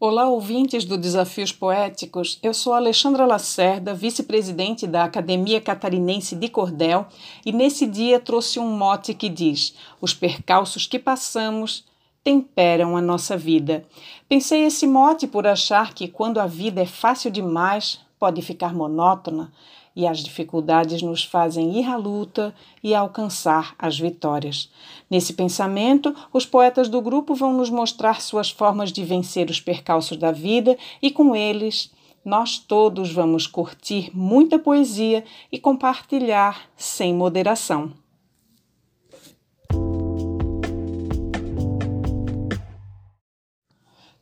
[0.00, 2.38] Olá, ouvintes do Desafios Poéticos.
[2.40, 7.04] Eu sou Alexandra Lacerda, vice-presidente da Academia Catarinense de Cordel,
[7.44, 11.84] e nesse dia trouxe um mote que diz: Os percalços que passamos
[12.22, 13.84] temperam a nossa vida.
[14.28, 19.52] Pensei esse mote por achar que quando a vida é fácil demais, pode ficar monótona
[19.94, 24.70] e as dificuldades nos fazem ir à luta e alcançar as vitórias.
[25.10, 30.16] Nesse pensamento, os poetas do grupo vão nos mostrar suas formas de vencer os percalços
[30.16, 31.90] da vida e com eles
[32.24, 37.92] nós todos vamos curtir muita poesia e compartilhar sem moderação.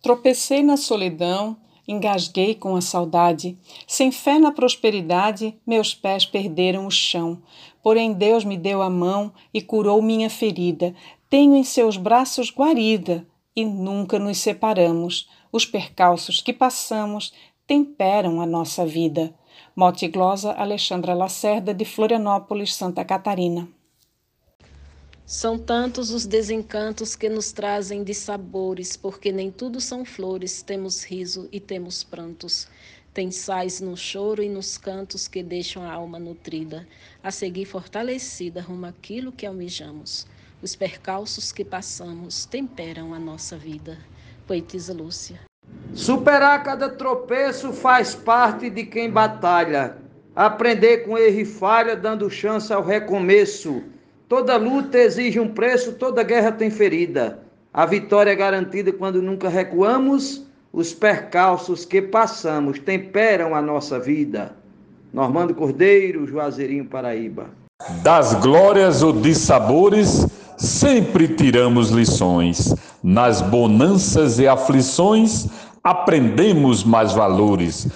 [0.01, 1.57] Tropecei na solidão,
[1.89, 3.57] Engasguei com a saudade.
[3.87, 7.41] Sem fé na prosperidade, meus pés perderam o chão.
[7.83, 10.95] Porém, Deus me deu a mão e curou minha ferida.
[11.31, 15.29] Tenho em seus braços guarida e nunca nos separamos.
[15.53, 17.33] Os percalços que passamos
[17.67, 19.35] temperam a nossa vida.
[19.75, 23.69] Mote glosa Alexandra Lacerda, de Florianópolis, Santa Catarina.
[25.27, 31.03] São tantos os desencantos que nos trazem de sabores, porque nem tudo são flores, temos
[31.03, 32.69] riso e temos prantos.
[33.13, 36.87] Tem sais no choro e nos cantos que deixam a alma nutrida,
[37.25, 40.29] a seguir fortalecida rumo àquilo que almejamos.
[40.63, 43.99] Os percalços que passamos temperam a nossa vida.
[44.47, 45.41] Poetisa Lúcia.
[45.93, 49.97] Superar cada tropeço faz parte de quem batalha.
[50.37, 53.83] Aprender com erro e falha, dando chance ao recomeço
[54.29, 57.39] Toda luta exige um preço, toda guerra tem ferida.
[57.73, 64.57] A vitória é garantida quando nunca recuamos, os percalços que passamos temperam a nossa vida.
[65.13, 67.51] Normando Cordeiro, Juazeirinho, Paraíba.
[68.03, 72.75] Das glórias ou dissabores, sempre tiramos lições.
[73.05, 75.47] Nas bonanças e aflições,
[75.85, 77.87] aprendemos mais valores.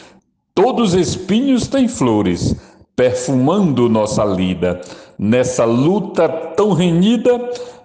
[0.55, 2.55] Todos espinhos têm flores,
[2.95, 4.81] perfumando nossa lida
[5.21, 6.27] nessa luta
[6.57, 7.31] tão renhida,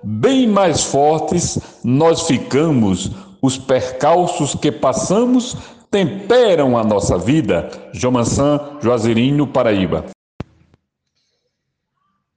[0.01, 3.11] bem mais fortes nós ficamos.
[3.41, 5.57] Os percalços que passamos
[5.91, 7.69] temperam a nossa vida.
[7.93, 10.05] Jomansan, Juazeirinho, Paraíba.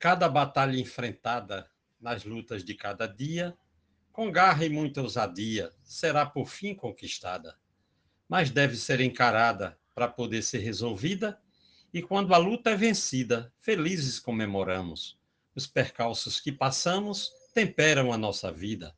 [0.01, 1.67] Cada batalha enfrentada
[2.01, 3.57] nas lutas de cada dia,
[4.13, 7.55] com garra e muita ousadia, será por fim conquistada.
[8.29, 11.39] Mas deve ser encarada para poder ser resolvida
[11.99, 15.19] e quando a luta é vencida, felizes comemoramos.
[15.53, 18.95] Os percalços que passamos temperam a nossa vida.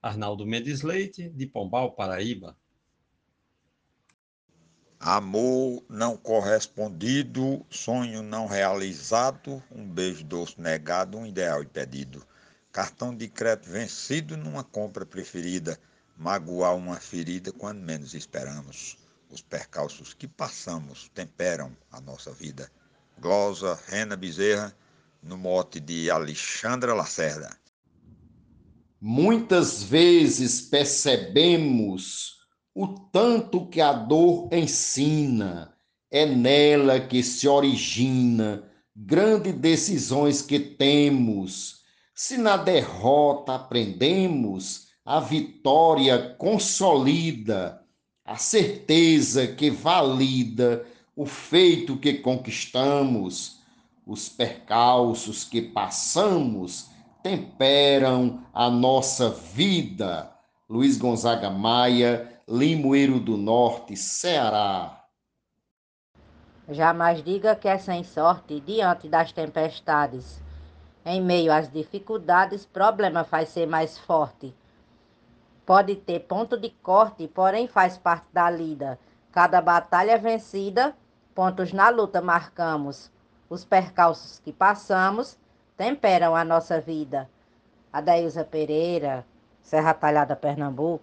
[0.00, 2.56] Arnaldo Mendes Leite, de Pombal, Paraíba.
[5.00, 12.24] Amor não correspondido, sonho não realizado, um beijo doce negado, um ideal impedido.
[12.70, 15.80] Cartão de crédito vencido numa compra preferida,
[16.16, 18.96] magoar uma ferida quando menos esperamos.
[19.30, 22.70] Os percalços que passamos temperam a nossa vida.
[23.18, 24.76] Glosa Rena Bezerra,
[25.22, 27.56] no mote de Alexandra Lacerda.
[29.00, 32.36] Muitas vezes percebemos
[32.74, 35.74] o tanto que a dor ensina,
[36.10, 38.62] é nela que se origina
[38.94, 41.82] grandes decisões que temos.
[42.14, 47.85] Se na derrota aprendemos, a vitória consolida
[48.26, 53.60] a certeza que valida o feito que conquistamos,
[54.04, 56.90] os percalços que passamos
[57.22, 60.30] temperam a nossa vida.
[60.68, 65.04] Luiz Gonzaga Maia, Limoeiro do Norte, Ceará.
[66.68, 70.42] Jamais diga que é sem sorte diante das tempestades.
[71.04, 74.52] Em meio às dificuldades, problema faz ser mais forte.
[75.66, 78.96] Pode ter ponto de corte, porém faz parte da lida.
[79.32, 80.94] Cada batalha é vencida,
[81.34, 83.10] pontos na luta marcamos.
[83.50, 85.36] Os percalços que passamos
[85.76, 87.28] temperam a nossa vida.
[87.92, 89.26] Adailza Pereira,
[89.60, 91.02] Serra Talhada, Pernambuco.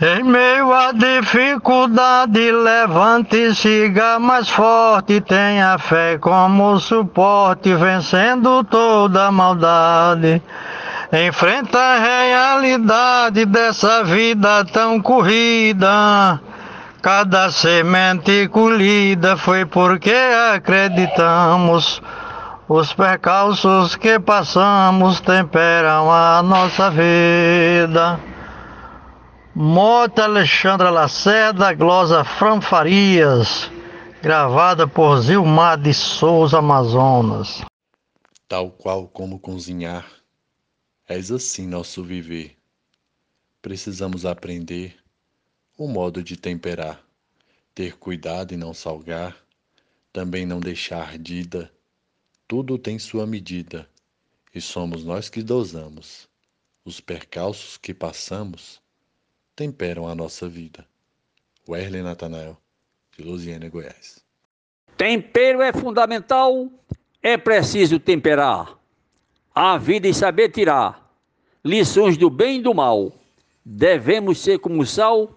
[0.00, 5.20] Em meio à dificuldade, levante e siga mais forte.
[5.22, 10.42] Tenha fé como suporte, vencendo toda maldade.
[11.12, 16.40] Enfrenta a realidade dessa vida tão corrida.
[17.00, 20.12] Cada semente colhida foi porque
[20.52, 22.02] acreditamos.
[22.68, 28.18] Os percalços que passamos temperam a nossa vida.
[29.54, 33.70] Mote Alexandra Lacerda, Glosa Franfarias,
[34.20, 37.64] gravada por Zilmar de Souza Amazonas.
[38.48, 40.15] Tal qual como cozinhar
[41.08, 42.56] És assim nosso viver.
[43.62, 44.96] precisamos aprender
[45.76, 47.04] o modo de temperar,
[47.74, 49.36] ter cuidado e não salgar,
[50.12, 51.70] também não deixar ardida.
[52.46, 53.88] Tudo tem sua medida,
[54.54, 56.28] e somos nós que dosamos.
[56.84, 58.80] Os percalços que passamos
[59.56, 60.86] temperam a nossa vida.
[61.68, 62.56] Werley Natanael,
[63.16, 64.24] de Luziana, Goiás.
[64.96, 66.70] Tempero é fundamental,
[67.20, 68.78] é preciso temperar.
[69.58, 71.10] A vida e saber tirar
[71.64, 73.10] lições do bem e do mal.
[73.64, 75.30] Devemos ser como sal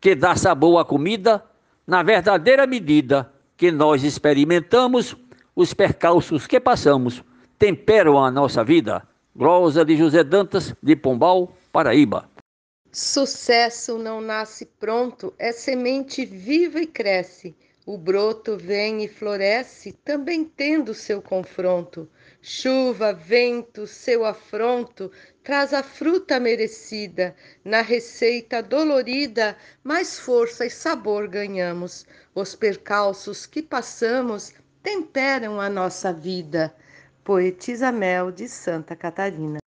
[0.00, 1.44] que dá sabor à comida,
[1.86, 5.14] na verdadeira medida que nós experimentamos,
[5.54, 7.22] os percalços que passamos
[7.58, 9.06] temperam a nossa vida.
[9.36, 12.30] Glosa de José Dantas, de Pombal, Paraíba.
[12.90, 17.54] Sucesso não nasce pronto, é semente viva e cresce.
[17.86, 22.08] O broto vem e floresce, também tendo seu confronto.
[22.42, 25.08] Chuva, vento, seu afronto,
[25.44, 27.36] traz a fruta merecida.
[27.64, 32.04] Na receita dolorida, mais força e sabor ganhamos.
[32.34, 34.52] Os percalços que passamos
[34.82, 36.74] temperam a nossa vida.
[37.22, 39.58] Poetisa Mel de Santa Catarina.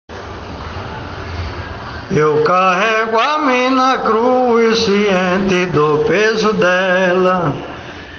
[2.11, 7.68] Eu carrego a mina cruz, ciente do peso dela,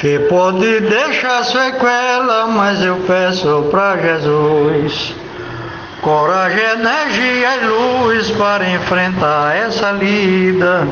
[0.01, 5.15] que pode deixar sequela, mas eu peço para Jesus.
[6.01, 10.89] Coragem, energia e luz para enfrentar essa lida,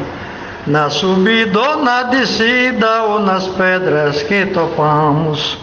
[0.66, 5.56] na subida ou na descida, ou nas pedras que topamos.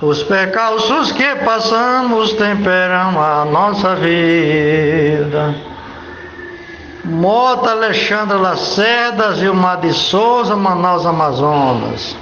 [0.00, 5.54] Os percalços que passamos temperam a nossa vida.
[7.04, 12.16] Mota Alexandre Lacerda, Gilmar de Souza, Manaus, Amazonas.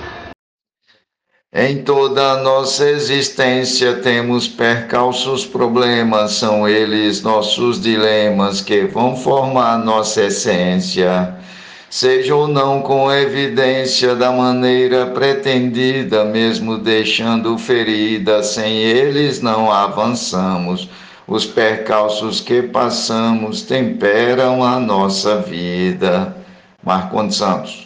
[1.59, 9.79] Em toda a nossa existência temos percalços, problemas, são eles nossos dilemas que vão formar
[9.79, 11.35] nossa essência.
[11.89, 20.91] Seja ou não com evidência da maneira pretendida, mesmo deixando ferida, sem eles não avançamos
[21.27, 26.37] os percalços que passamos temperam a nossa vida.
[26.85, 27.86] Marcondes Santos.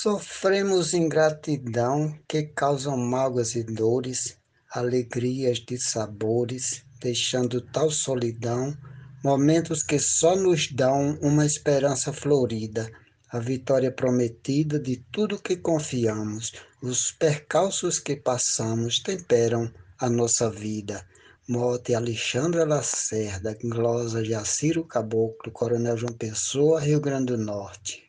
[0.00, 4.38] Sofremos ingratidão que causam mágoas e dores,
[4.70, 8.78] alegrias de sabores, deixando tal solidão,
[9.24, 12.88] momentos que só nos dão uma esperança florida,
[13.28, 16.52] a vitória prometida de tudo que confiamos.
[16.80, 19.68] Os percalços que passamos temperam
[19.98, 21.04] a nossa vida.
[21.48, 28.07] Mote Alexandra Lacerda, glosa Jaciro Caboclo, Coronel João Pessoa, Rio Grande do Norte.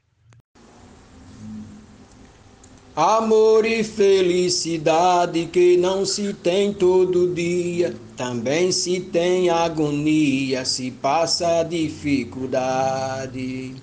[3.01, 11.63] Amor e felicidade que não se tem todo dia, também se tem agonia, se passa
[11.63, 13.73] dificuldade.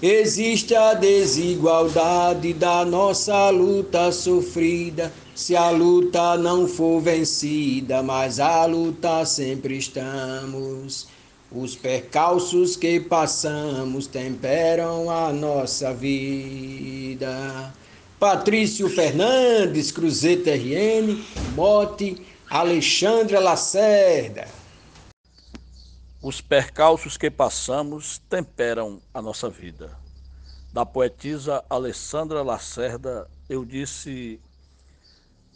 [0.00, 8.66] Existe a desigualdade da nossa luta sofrida se a luta não for vencida, mas a
[8.66, 11.08] luta sempre estamos.
[11.50, 17.74] Os percalços que passamos temperam a nossa vida.
[18.20, 21.24] Patrício Fernandes, Cruzeta RN,
[21.54, 24.46] Mote, Alexandra Lacerda.
[26.22, 29.96] Os percalços que passamos temperam a nossa vida.
[30.70, 34.38] Da poetisa Alessandra Lacerda, eu disse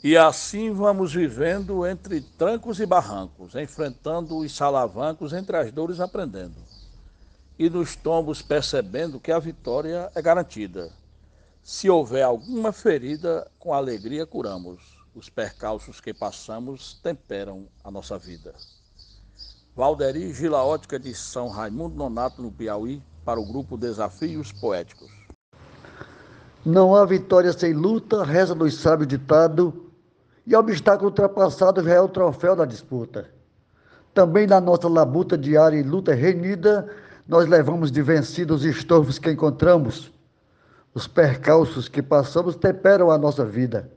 [0.03, 6.57] e assim vamos vivendo entre trancos e barrancos, enfrentando os salavancos entre as dores aprendendo.
[7.59, 11.04] E nos tombos percebendo que a vitória é garantida.
[11.67, 14.99] Se houver alguma ferida, com alegria curamos.
[15.15, 18.53] Os percalços que passamos temperam a nossa vida.
[19.75, 25.11] Valderi Gilaótica de São Raimundo Nonato, no Piauí, para o grupo Desafios Poéticos.
[26.67, 29.91] Não há vitória sem luta, reza nos sábios ditado,
[30.47, 33.31] e obstáculo ultrapassado já é o troféu da disputa.
[34.13, 36.95] Também na nossa labuta diária e luta renhida,
[37.27, 40.13] nós levamos de vencidos os estorvos que encontramos.
[40.95, 43.91] Os percalços que passamos temperam a nossa vida.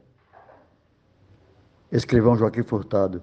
[1.91, 3.21] Escrivão Joaquim Furtado,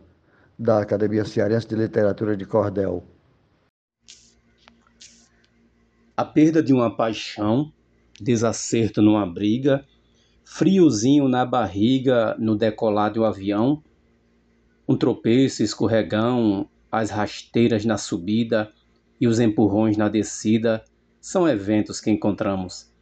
[0.56, 3.02] da Academia Cearense de Literatura de Cordel.
[6.16, 7.72] A perda de uma paixão,
[8.20, 9.84] desacerto numa briga,
[10.44, 13.82] friozinho na barriga no decolar do avião,
[14.88, 18.72] um tropeço, escorregão, as rasteiras na subida
[19.20, 20.84] e os empurrões na descida
[21.20, 22.93] são eventos que encontramos.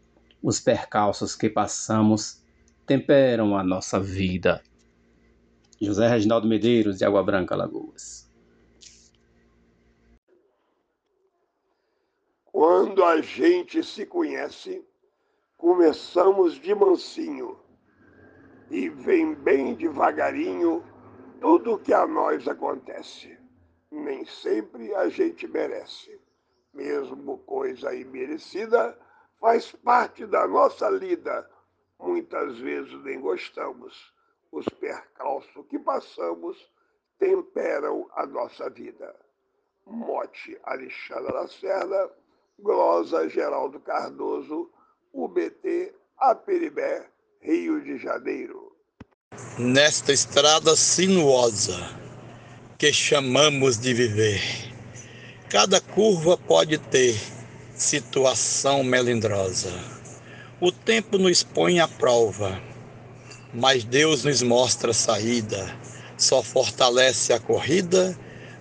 [0.42, 2.42] Os percalços que passamos
[2.84, 4.62] temperam a nossa vida.
[5.80, 8.30] José Reginaldo Medeiros, de Água Branca, Lagoas.
[12.44, 14.84] Quando a gente se conhece,
[15.56, 17.58] começamos de mansinho
[18.70, 20.84] e vem bem devagarinho
[21.40, 23.38] tudo que a nós acontece.
[23.90, 26.20] Nem sempre a gente merece.
[26.72, 28.98] Mesmo coisa imerecida,
[29.42, 31.50] faz parte da nossa lida.
[31.98, 34.12] Muitas vezes nem gostamos.
[34.52, 36.56] Os percalços que passamos
[37.18, 39.14] temperam a nossa vida.
[39.84, 42.10] Mote Alexandre Lacerda,
[42.58, 44.70] glosa Geraldo Cardoso,
[45.12, 47.08] UBT, Aperibé,
[47.40, 48.76] Rio de Janeiro.
[49.58, 51.76] Nesta estrada sinuosa
[52.78, 54.40] que chamamos de viver,
[55.50, 57.16] cada curva pode ter
[57.82, 59.72] situação melindrosa.
[60.60, 62.62] O tempo nos põe à prova,
[63.52, 65.76] mas Deus nos mostra a saída,
[66.16, 68.16] só fortalece a corrida,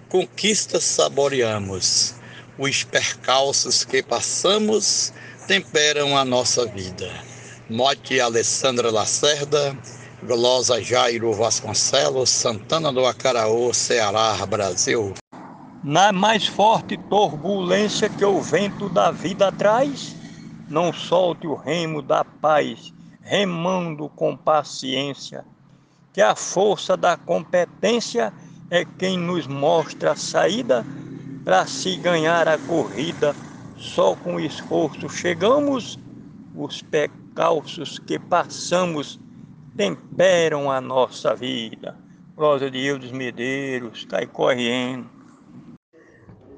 [0.10, 2.16] conquistas saboreamos.
[2.58, 5.14] Os percalços que passamos
[5.48, 7.12] temperam a nossa vida.
[7.70, 9.78] Mote Alessandra Lacerda,
[10.24, 15.14] Glosa Jairo Vasconcelos, Santana do Acaraú, Ceará, Brasil.
[15.84, 20.16] Na mais forte turbulência que o vento da vida traz,
[20.70, 25.44] não solte o remo da paz, remando com paciência,
[26.14, 28.32] que a força da competência
[28.70, 30.86] é quem nos mostra a saída
[31.44, 33.36] para se ganhar a corrida.
[33.76, 35.98] Só com esforço chegamos,
[36.56, 39.20] os pecalços que passamos
[39.76, 41.98] temperam a nossa vida.
[42.36, 45.21] Prosa de Eudes Medeiros, Caicó RN.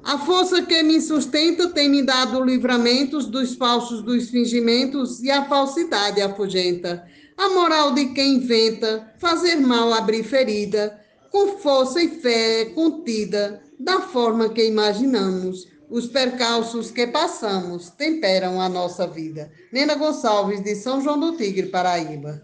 [0.04, 5.46] A força que me sustenta tem me dado livramentos dos falsos, dos fingimentos e a
[5.46, 7.06] falsidade afugenta.
[7.38, 14.02] A moral de quem inventa fazer mal abrir ferida, com força e fé contida, da
[14.02, 15.66] forma que imaginamos.
[15.88, 19.50] Os percalços que passamos temperam a nossa vida.
[19.72, 22.42] Nena Gonçalves, de São João do Tigre, Paraíba.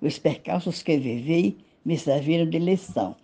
[0.00, 3.14] Os percalços que vivi me serviram de lição.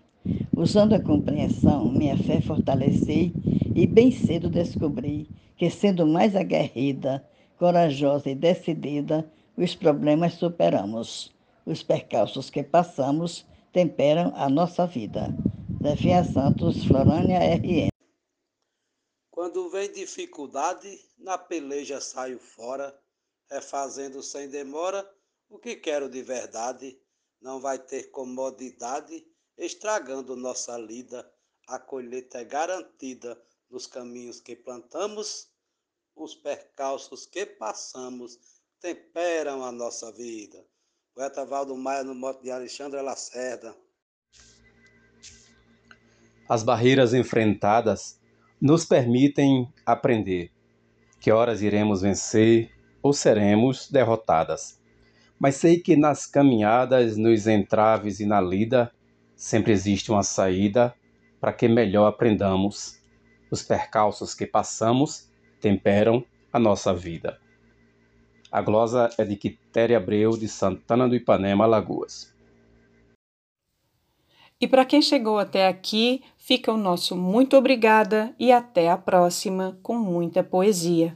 [0.56, 3.32] Usando a compreensão, minha fé fortalecei
[3.74, 7.28] e bem cedo descobri que, sendo mais aguerrida,
[7.58, 11.34] corajosa e decidida, os problemas superamos.
[11.66, 15.34] Os percalços que passamos temperam a nossa vida.
[15.82, 17.88] Zefinha Santos, Florânia RN.
[19.30, 22.96] Quando vem dificuldade, na peleja saio fora,
[23.50, 25.08] refazendo sem demora
[25.48, 26.98] o que quero de verdade.
[27.40, 29.24] Não vai ter comodidade,
[29.56, 31.28] estragando nossa lida.
[31.66, 35.48] A colheita é garantida nos caminhos que plantamos,
[36.14, 38.38] os percalços que passamos
[38.80, 40.64] temperam a nossa vida.
[41.14, 43.74] Poeta Valdo Maia no mote de Alexandre Lacerda.
[46.48, 48.20] As barreiras enfrentadas
[48.60, 50.52] nos permitem aprender
[51.18, 52.70] que horas iremos vencer
[53.02, 54.78] ou seremos derrotadas.
[55.38, 58.92] Mas sei que nas caminhadas, nos entraves e na lida,
[59.44, 60.94] sempre existe uma saída
[61.38, 62.98] para que melhor aprendamos.
[63.50, 67.38] Os percalços que passamos temperam a nossa vida.
[68.50, 72.34] A glosa é de Quitéria Abreu, de Santana do Ipanema, Alagoas.
[74.58, 79.78] E para quem chegou até aqui, fica o nosso muito obrigada e até a próxima
[79.82, 81.14] com muita poesia.